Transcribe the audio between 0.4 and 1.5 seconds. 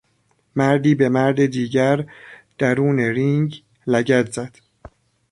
مردی به مرد